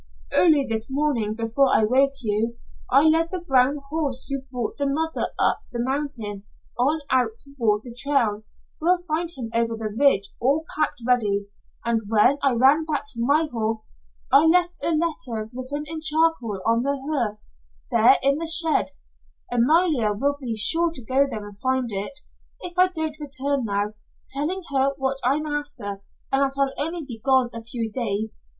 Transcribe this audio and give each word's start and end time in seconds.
"Early 0.33 0.65
this 0.67 0.89
morning, 0.89 1.35
before 1.35 1.71
I 1.71 1.83
woke 1.83 2.13
you, 2.23 2.57
I 2.89 3.03
led 3.03 3.29
the 3.29 3.37
brown 3.37 3.77
horse 3.91 4.25
you 4.31 4.41
brought 4.51 4.77
the 4.77 4.87
mother 4.89 5.27
up 5.37 5.61
the 5.71 5.77
mountain 5.79 6.41
on 6.75 7.01
out 7.11 7.33
toward 7.55 7.83
the 7.83 7.93
trail; 7.93 8.41
we'll 8.81 8.97
find 9.07 9.29
him 9.29 9.51
over 9.53 9.75
the 9.77 9.95
ridge, 9.95 10.31
all 10.41 10.65
packed 10.75 11.03
ready, 11.05 11.49
and 11.85 12.01
when 12.07 12.39
I 12.41 12.53
ran 12.55 12.83
back 12.85 13.09
for 13.09 13.23
my 13.23 13.47
horse, 13.53 13.93
I 14.33 14.45
left 14.47 14.79
a 14.83 14.89
letter 14.89 15.51
written 15.53 15.83
in 15.85 16.01
charcoal 16.01 16.59
on 16.65 16.81
the 16.81 16.97
hearth 17.07 17.37
there 17.91 18.17
in 18.23 18.39
the 18.39 18.47
shed 18.47 18.89
Amalia 19.51 20.13
will 20.13 20.35
be 20.41 20.55
sure 20.57 20.91
to 20.93 21.03
go 21.05 21.27
there 21.29 21.45
and 21.47 21.57
find 21.59 21.91
it, 21.91 22.21
if 22.61 22.75
I 22.75 22.87
don't 22.87 23.19
return 23.19 23.65
now 23.65 23.93
telling 24.27 24.63
her 24.73 24.95
what 24.97 25.17
I'm 25.23 25.45
after 25.45 26.01
and 26.31 26.41
that 26.41 26.55
I'll 26.57 26.73
only 26.83 27.05
be 27.05 27.21
gone 27.23 27.51
a 27.53 27.61
few 27.61 27.87
days. 27.91 28.39